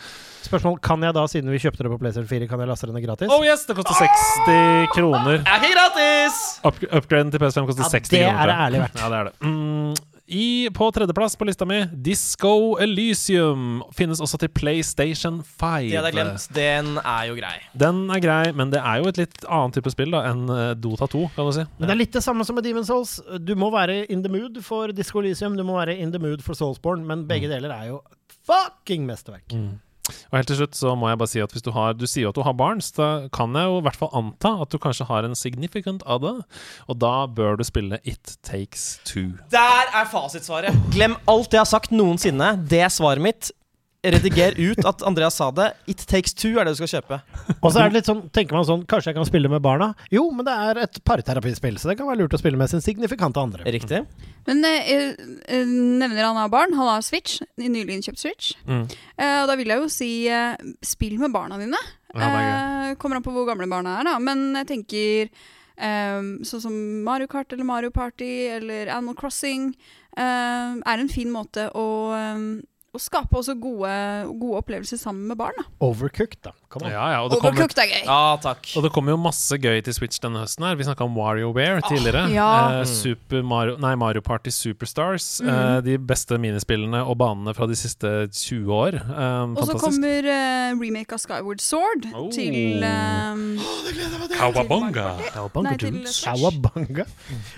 [0.43, 2.97] Spørsmål kan jeg da, siden vi kjøpte det på PlayStation 4, kan jeg laste den
[2.97, 3.32] ned gratis?
[3.32, 5.39] Oh yes, det koster 60 kroner.
[5.47, 6.39] Er ikke gratis!
[6.67, 8.42] Up upgraden til PS5 koster Ja, 60 det kroner.
[8.42, 9.00] er det ærlig verdt.
[9.00, 9.34] Ja, det er det.
[9.48, 9.94] Mm,
[10.34, 13.84] i, på tredjeplass på lista mi, Disco Elysium.
[13.94, 15.89] Finnes også til PlayStation 5.
[15.89, 16.48] Det hadde jeg glemt.
[16.56, 17.54] Den er jo grei.
[17.84, 20.72] Den er grei, men det er jo et litt annet type spill da enn eh,
[20.80, 21.68] Dota 2, kan du si.
[21.78, 23.18] Men det er litt det samme som med Demon's Souls.
[23.44, 26.42] Du må være in the mood for Disco Elysium, du må være in the mood
[26.46, 28.02] for Soulsborne, men begge deler er jo
[28.48, 29.52] fucking mesterverk.
[29.52, 29.76] Mm.
[30.04, 32.26] Og helt til slutt så må jeg bare si at hvis du har Du sier
[32.26, 34.74] jo at du har barn, så da kan jeg jo i hvert fall anta at
[34.74, 36.42] du kanskje har en significant other,
[36.92, 39.39] og da bør du spille It Takes Two.
[39.54, 40.76] Der er fasitsvaret.
[40.92, 42.56] Glem alt jeg har sagt noensinne.
[42.70, 43.52] Det er svaret mitt.
[44.04, 45.70] Rediger ut at Andreas sa det.
[45.88, 47.20] It takes two er det du skal kjøpe.
[47.62, 49.94] Og så er det litt sånn, tenker man sånn, kanskje jeg kan spille med barna?
[50.12, 52.84] Jo, men det er et parterapispill, så det kan være lurt å spille med sin
[52.84, 53.63] signifikante andre.
[53.72, 54.02] Riktig.
[54.50, 55.16] Men eh,
[55.48, 56.76] eh, nevner han har barn.
[56.76, 57.39] Han har Switch.
[57.62, 58.52] Nylig innkjøpt Switch.
[58.68, 58.86] Mm.
[59.16, 61.80] Eh, og da vil jeg jo si eh, spill med barna dine.
[62.13, 62.52] Ja, er.
[62.92, 64.18] Eh, kommer an på hvor gamle barna er, da.
[64.20, 66.76] Men jeg tenker eh, sånn som
[67.08, 69.72] Mario Kart eller Mario Party eller Animal Crossing
[70.18, 71.88] eh, er en fin måte å,
[72.20, 72.46] eh,
[72.94, 73.92] å skape også gode,
[74.38, 75.56] gode opplevelser sammen med barn.
[75.58, 75.64] da.
[75.82, 76.52] Overcooked, da.
[76.82, 78.04] Ja, ja, og det kommer Overcooked er gøy.
[78.06, 78.70] Ja, takk.
[78.78, 80.66] Og det kommer jo masse gøy til Switch denne høsten.
[80.66, 82.24] her Vi snakka om WarioWare tidligere.
[82.34, 82.82] ja.
[82.82, 85.42] Eh, Super Mario, nei, Mario Party Superstars.
[85.42, 85.50] Mm.
[85.54, 88.98] Eh, de beste minispillene og banene fra de siste 20 år.
[89.02, 92.30] Eh, Og så kommer eh, remake av Skyward Sword Oh.
[92.34, 93.36] til eh,
[95.54, 96.06] jeg meg til.
[96.24, 97.06] Cowabunga.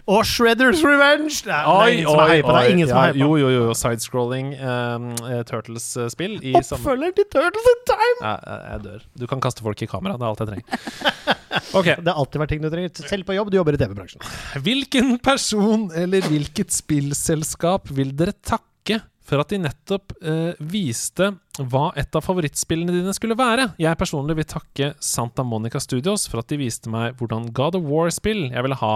[0.07, 1.43] Og Shredders Revenge!
[1.45, 2.27] Det er, Oi, ingen som oi.
[2.41, 3.19] Det som er hypa.
[3.19, 3.73] Jo, jo, jo.
[3.73, 5.07] Sidescrolling um,
[5.49, 8.19] Turtles-spill Oppfølger til Turtles in Time!
[8.21, 8.35] ja,
[8.73, 9.07] jeg dør.
[9.19, 10.17] Du kan kaste folk i kamera.
[10.19, 11.35] Det er alt jeg trenger.
[11.75, 11.95] Okay.
[12.03, 12.91] Det har alltid vært ting du trenger.
[13.07, 14.23] Selv på jobb, du jobber i TV-bransjen.
[14.63, 21.31] Hvilken person eller hvilket spillselskap vil dere takke for at de nettopp eh, viste
[21.71, 23.69] hva et av favorittspillene dine skulle være?
[23.81, 27.87] Jeg personlig vil takke Santa Monica Studios for at de viste meg hvordan God of
[27.89, 28.95] War-spill jeg ville ha,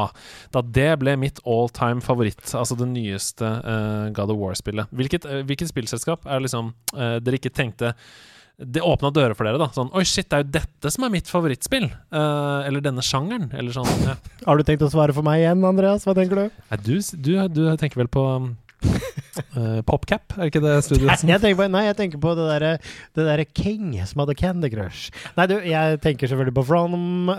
[0.53, 2.43] da det ble mitt all time favoritt.
[2.53, 4.91] Altså det nyeste eh, God of War-spillet.
[4.95, 7.95] Hvilket, eh, hvilket spillselskap er liksom eh, dere ikke tenkte
[8.59, 9.69] det åpna dører for dere, da.
[9.71, 11.85] Sånn Oi, shit, det er jo dette som er mitt favorittspill.
[11.87, 13.47] Eh, eller denne sjangeren.
[13.55, 13.87] Eller sånn.
[14.03, 14.17] Ja.
[14.49, 16.03] Har du tenkt å svare for meg igjen, Andreas?
[16.07, 16.57] Hva tenker du?
[16.73, 18.25] Nei, du, du, du tenker vel på
[19.37, 21.21] um, eh, PopCap, er ikke det studioet?
[21.21, 22.71] som nei, jeg tenker på det derre
[23.17, 25.13] det der King som hadde Candy Crush.
[25.37, 27.31] Nei, du, jeg tenker selvfølgelig på From,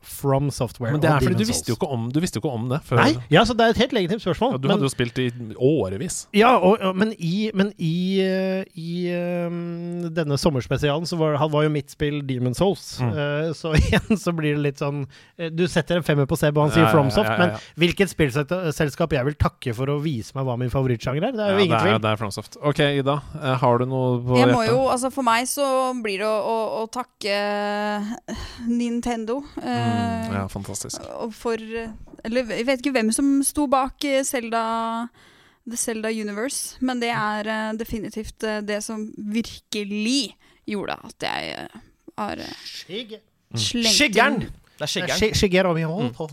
[0.00, 0.94] from Software.
[0.94, 2.80] Men det er fordi du visste jo ikke om, du visste jo ikke om det
[2.86, 3.02] før.
[3.02, 4.56] Nei, ja, så det er et helt legitimt spørsmål.
[4.56, 6.18] Ja, du men, hadde jo spilt i årevis.
[6.36, 9.58] ja, og, og, men i, men i, eh, i eh,
[10.16, 12.96] denne sommerspesialen så var, var jo mitt spill Demon's Souls.
[13.02, 13.12] Mm.
[13.12, 15.04] Uh, så igjen så blir det litt sånn
[15.54, 19.28] Du setter en femmer på Seb, og han sier Ja, FromSoft, men hvilket spillselskap jeg
[19.28, 21.36] vil takke for å vise meg hva min favorittsjanger er?
[21.36, 22.00] Det er jo Ja, ingen det er, tvil.
[22.04, 22.56] det er FromSoft.
[22.62, 23.16] Ok, Ida.
[23.42, 25.66] eh, har du noe på Jeg må jo, altså For meg så
[26.02, 27.36] blir det å, å, å takke
[28.66, 29.42] Nintendo.
[29.62, 31.00] eh, Mm, ja, fantastisk.
[31.32, 31.56] for
[32.24, 35.08] Eller jeg vet ikke hvem som sto bak eh, Zelda
[35.68, 40.34] The Zelda Universe, men det er eh, definitivt eh, det som virkelig
[40.66, 41.80] gjorde at jeg eh,
[42.18, 43.16] har eh,
[43.56, 44.38] slengt Skiggeren!
[44.76, 44.90] Det er
[45.74, 46.28] Miyamoto.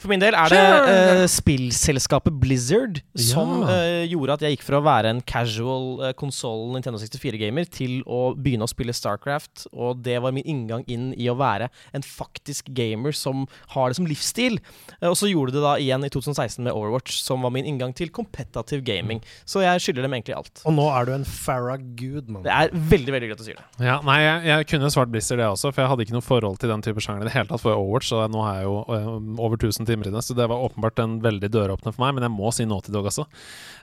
[0.00, 3.68] For min del er det uh, spillselskapet Blizzard som Ja.
[3.68, 7.98] uh, gjorde at jeg gikk fra å være en casual uh, konsoll Nintendo 64-gamer til
[8.08, 12.06] å begynne å spille Starcraft, og det var min inngang inn i å være en
[12.06, 14.56] faktisk gamer som har det som livsstil.
[15.02, 17.92] Uh, og så gjorde det da igjen i 2016 med Overwatch, som var min inngang
[17.96, 19.20] til competitive gaming.
[19.44, 20.64] Så jeg skylder dem egentlig alt.
[20.64, 22.44] Og nå er du en Farah-gud, mann.
[22.48, 23.66] Det er veldig veldig greit å si det.
[23.84, 26.56] Ja, nei, jeg, jeg kunne svart Blizzard, det også, for jeg hadde ikke noe forhold
[26.64, 28.80] til den type sjanger i det hele tatt for Overwatch, så nå har jeg jo
[28.96, 29.12] eh,
[29.44, 32.50] over 1000 det, så det var åpenbart en veldig døråpner for meg, men jeg må
[32.54, 33.26] si Naughty Dog også.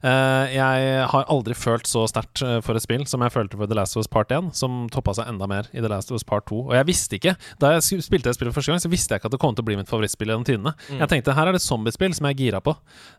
[0.05, 3.69] Eh, jeg har aldri følt så sterkt eh, for et spill som jeg følte for
[3.69, 6.19] The Last of Us Part 1, som toppa seg enda mer i The Last of
[6.19, 6.61] Us Part 2.
[6.69, 9.31] Og jeg visste ikke, da jeg spilte det spillet første gang, så visste jeg ikke
[9.31, 10.75] at det kom til å bli mitt favorittspill gjennom tidene.
[10.93, 12.75] Jeg tenkte her er det zombiespill som jeg er gira på.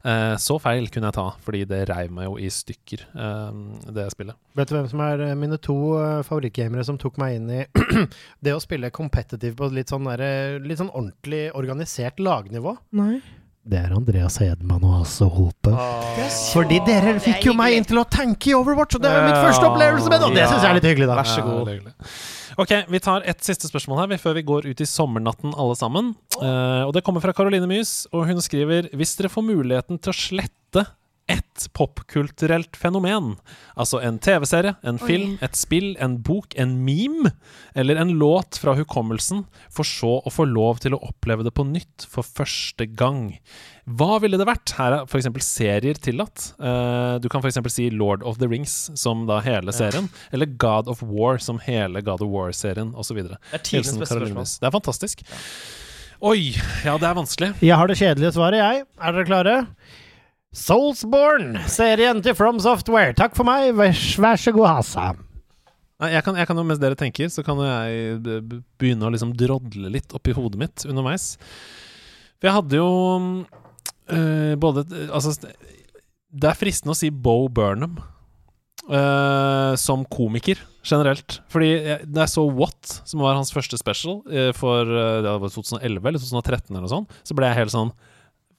[0.07, 3.05] Eh, så feil kunne jeg ta, fordi det reiv meg jo i stykker,
[3.95, 4.37] det spillet.
[4.59, 5.77] Vet du hvem som er mine to
[6.27, 7.63] favorittgamere som tok meg inn i
[8.45, 12.78] det å spille competitive på litt sånn, der, litt sånn ordentlig organisert lagnivå?
[12.97, 13.19] Nei.
[13.69, 15.73] Det er Andreas Hedman og Hasse Hope.
[16.55, 19.19] Fordi dere er fikk jo meg inn til å tenke i Overwatch, og det er
[19.19, 20.29] jo mitt første opplevelse med det!
[20.31, 21.19] Og det syns jeg er litt hyggelig, da.
[21.19, 21.99] Vær så god.
[22.59, 26.15] Ok, Vi tar et siste spørsmål her før vi går ut i sommernatten alle sammen.
[26.41, 30.15] Uh, og Det kommer fra Caroline Mys, og hun skriver Hvis dere får muligheten til
[30.15, 30.87] å slette
[31.29, 33.35] ett popkulturelt fenomen,
[33.77, 37.35] altså en TV-serie, en film, et spill, en bok, en meme
[37.77, 41.67] eller en låt fra hukommelsen, for så å få lov til å oppleve det på
[41.69, 43.37] nytt for første gang.
[43.85, 44.73] Hva ville det vært?
[44.79, 45.29] Her er f.eks.
[45.45, 46.51] serier tillatt.
[46.57, 47.61] Eh, du kan f.eks.
[47.73, 52.05] si Lord of the Rings som da hele serien, eller God of War som hele
[52.05, 53.21] God of War-serien osv.
[53.29, 54.49] Det er tidenes beste spørsmål.
[54.49, 55.25] Det er fantastisk.
[56.19, 56.51] Oi!
[56.83, 57.55] Ja, det er vanskelig.
[57.63, 58.87] Jeg har det kjedelige svaret, jeg.
[58.99, 59.59] Er dere klare?
[60.57, 63.13] Soulsborne, serien til From Software.
[63.17, 63.93] Takk for meg, vær,
[64.41, 65.09] så god, Hasa.
[66.09, 69.91] Jeg, kan, jeg kan Mens dere tenker, så kan jeg b- begynne å liksom drodle
[69.93, 71.35] litt oppi hodet mitt underveis.
[72.39, 72.89] For jeg hadde jo
[74.15, 75.35] øh, både Altså,
[76.31, 77.99] det er fristende å si Bo Burnham
[78.89, 81.41] øh, som komiker generelt.
[81.53, 84.23] Fordi det da jeg så What, som var hans første special
[84.57, 87.93] for øh, det var 2011 eller 2013, eller noe sånt, så ble jeg helt sånn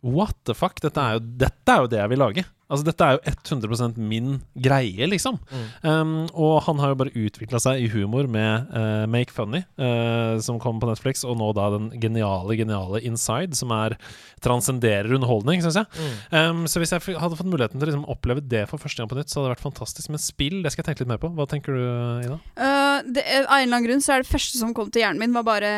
[0.06, 0.80] What the fuck?
[0.84, 2.46] Dette er jo, dette er jo det jeg vil lage.
[2.70, 5.40] Altså Dette er jo 100% min greie, liksom.
[5.82, 10.38] Um, og han har jo bare utvikla seg i humor med uh, Make Funny, uh,
[10.46, 13.98] som kom på Netflix, og nå da den geniale, geniale Inside, som er
[14.46, 16.12] transcenderer underholdning, syns jeg.
[16.30, 19.10] Um, så hvis jeg hadde fått muligheten til å liksom oppleve det for første gang
[19.10, 20.12] på nytt, så hadde det vært fantastisk.
[20.14, 21.34] Men spill, det skal jeg tenke litt mer på.
[21.34, 21.88] Hva tenker du,
[22.28, 22.38] Ida?
[22.54, 25.26] Uh, det, av en eller annen grunn så er det første som kom til hjernen
[25.26, 25.74] min, var bare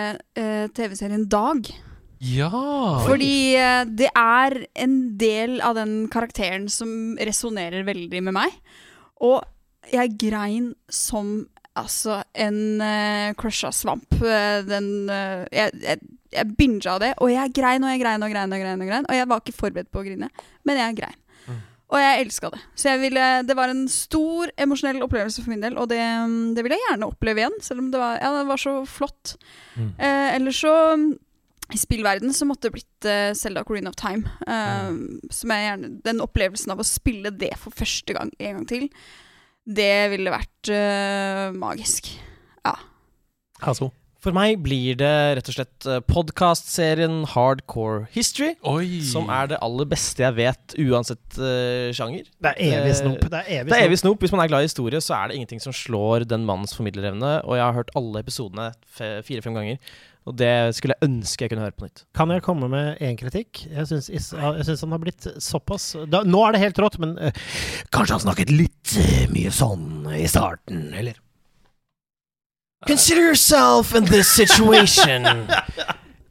[0.76, 1.72] TV-serien Dag.
[2.22, 3.02] Ja!
[3.08, 8.60] Fordi eh, det er en del av den karakteren som resonnerer veldig med meg.
[9.26, 9.42] Og
[9.92, 11.42] jeg grein som
[11.78, 14.18] altså en uh, crusha svamp.
[14.20, 16.00] Eh, den eh, Jeg, jeg,
[16.32, 18.82] jeg binga det, og jeg grein og jeg grein og grein og grein.
[18.82, 20.30] Og grein Og jeg var ikke forberedt på å grine,
[20.68, 21.18] men jeg grein.
[21.92, 22.60] Og jeg elska det.
[22.80, 26.00] Så jeg ville, det var en stor emosjonell opplevelse for min del, og det,
[26.56, 29.34] det vil jeg gjerne oppleve igjen, selv om det var, ja, det var så flott.
[29.76, 30.76] Eh, ellers så
[31.74, 34.28] i spillverden så måtte det blitt uh, Zelda Coreen of Time.
[34.48, 34.92] eh,
[35.34, 38.90] Som er gjerne Den opplevelsen av å spille det for første gang en gang til,
[39.66, 42.12] det ville vært uh, magisk.
[42.66, 42.76] Ja.
[43.62, 43.92] Altså.
[44.22, 48.52] For meg blir det rett og slett podkastserien Hardcore History.
[48.70, 49.00] Oi!
[49.10, 52.28] Som er det aller beste jeg vet, uansett uh, sjanger.
[52.38, 53.24] Det er evig snop.
[53.26, 54.20] Det er evig Det er evig snop.
[54.20, 54.26] snop.
[54.28, 57.34] Hvis man er glad i historie, så er det ingenting som slår den mannens formidlerevne.
[57.48, 59.82] Og jeg har hørt alle episodene fire-fem ganger.
[60.30, 62.04] Og det skulle jeg ønske jeg kunne høre på nytt.
[62.14, 63.64] Kan jeg komme med én kritikk?
[63.66, 67.34] Jeg syns, han har blitt såpass da, Nå er det helt rått, men eh,
[67.90, 71.18] kanskje han snakket litt eh, mye sånn i starten, eller?
[72.88, 75.48] Consider yourself in this situation.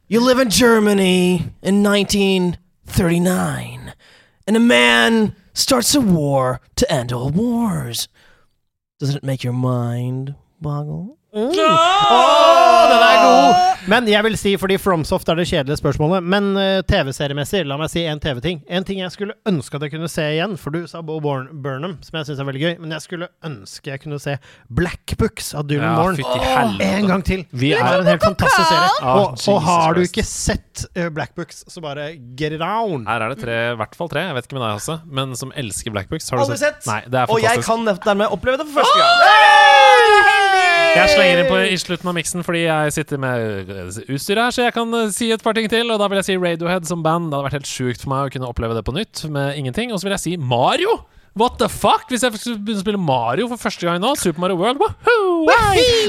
[0.07, 3.93] you live in Germany in 1939,
[4.47, 8.07] and a man starts a war to end all wars.
[8.99, 11.17] Doesn't it make your mind boggle?
[11.31, 13.67] Åh, den er god!
[13.89, 17.89] Men jeg vil si, fordi FromSoft er det kjedelige spørsmålet, men uh, TV-seriemessig, la meg
[17.89, 18.59] si en TV-ting.
[18.69, 21.47] En ting jeg skulle ønske at jeg kunne se igjen, for du sa Bo Born
[21.63, 24.35] Burnham, som jeg syns er veldig gøy, men jeg skulle ønske jeg kunne se
[24.69, 26.77] Black Books av Dylan Ja, Morn.
[26.83, 27.45] En gang til!
[27.55, 28.91] Vi det er- en helt fantastisk serie.
[29.15, 33.07] Og, og har du ikke sett uh, Black Books, så bare get it on.
[33.07, 35.33] Her er det tre, i hvert fall tre, jeg vet ikke med deg, Hasse, men
[35.39, 36.27] som elsker Black Books.
[36.29, 36.83] Har du Aldri sett.
[36.91, 37.39] Nei, det er fantastisk.
[37.39, 39.70] Og jeg kan dermed oppleve det for første gang.
[40.91, 44.51] Jeg slenger inn på i slutten av miksen fordi jeg sitter med utstyret utstyr her,
[44.55, 45.87] så jeg kan eh, si et par ting til.
[45.87, 47.29] Og da vil jeg si Radiohead som band.
[47.31, 49.93] Det hadde vært helt sjukt for meg å kunne oppleve det på nytt med ingenting.
[49.93, 50.99] Og så vil jeg si Mario!
[51.39, 52.09] What the fuck?
[52.11, 55.45] Hvis jeg skulle begynne å spille Mario for første gang nå, Super Mario World Wahoo!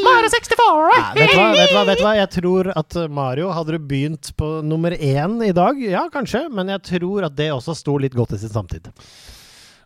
[0.02, 0.96] Mario 64!
[0.96, 2.14] Ja, vet, du hva, vet, hva, vet hva?
[2.18, 6.48] Jeg tror at eh, Mario Hadde du begynt på nummer én i dag, ja, kanskje,
[6.50, 8.90] men jeg tror at det også sto litt godt i sin samtid.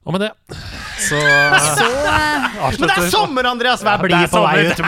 [0.07, 0.31] Og med det
[1.03, 1.19] så
[1.77, 3.83] Så eh, Men det er sommer, Andreas!
[3.85, 4.81] Vær blid på vei ut!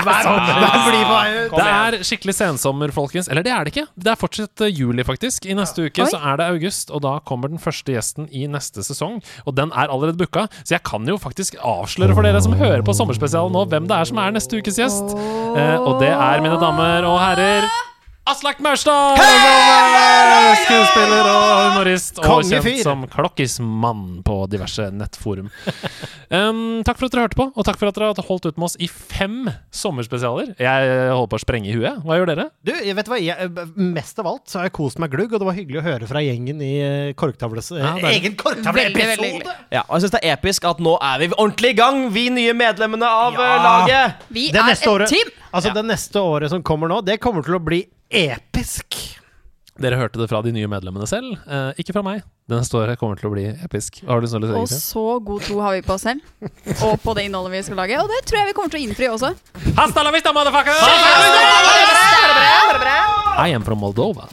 [1.59, 3.29] det er skikkelig sensommer, folkens.
[3.29, 3.87] Eller det er det ikke.
[3.99, 5.49] Det er fortsatt eh, juli, faktisk.
[5.51, 6.09] I neste uke Oi.
[6.13, 9.19] så er det august, og da kommer den første gjesten i neste sesong.
[9.45, 12.85] Og den er allerede booka, så jeg kan jo faktisk avsløre for dere som hører
[12.87, 15.15] på Sommerspesialen nå, hvem det er som er neste ukes gjest.
[15.19, 17.69] Eh, og det er, mine damer og herrer
[18.29, 19.17] Aslak Maurstad!
[19.17, 25.51] Som er skuespiller og humorist, og kjent som Klokkismann på diverse nettforum.
[26.29, 28.59] Um, takk for at dere hørte på, og takk for at dere har holdt ut
[28.61, 30.51] med oss i fem sommerspesialer.
[30.61, 32.03] Jeg holder på å sprenge i huet.
[32.05, 32.45] Hva gjør dere?
[32.69, 35.33] Du, jeg vet hva, jeg, eh, Mest av alt så har jeg kost meg glugg,
[35.33, 39.57] og det var hyggelig å høre fra gjengen i eh, Korktavles eh, Ja, egen korktavleepisode!
[39.73, 42.29] Ja, og jeg syns det er episk at nå er vi ordentlig i gang, vi
[42.37, 43.49] nye medlemmene av Ja.
[43.49, 44.29] eh, laget.
[44.29, 45.33] vi Det er et året- team!
[45.49, 45.79] Altså, Ja.
[45.81, 49.19] det neste året som kommer nå, det kommer til å bli episk.
[49.79, 52.25] Dere hørte det fra de nye medlemmene selv, eh, ikke fra meg.
[52.51, 54.01] Den står her kommer til å bli episk.
[54.09, 56.21] Har du lyst til å Og så god tro har vi på oss selv.
[56.83, 58.01] Og på det innholdet vi skal lage.
[58.01, 59.31] Og det tror jeg vi kommer til å innfri også.
[59.77, 60.75] Hasta la vista, motherfucker!
[63.39, 64.29] I am from Moldova.